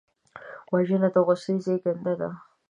[0.73, 2.29] وژنه د غصې زېږنده ده